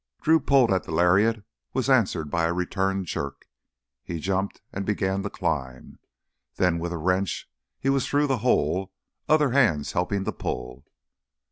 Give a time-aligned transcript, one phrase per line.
[0.23, 1.43] Drew pulled at the lariat,
[1.73, 3.45] was answered by a return jerk.
[4.03, 5.99] He jumped and began to climb.
[6.55, 8.93] Then, with a wrench he was through the hole,
[9.29, 10.85] other hands helping to pull.